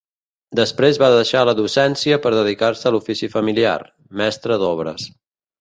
[0.59, 3.77] Després va deixar la docència per dedicar-se a l'ofici familiar:
[4.23, 5.07] mestre d'obres.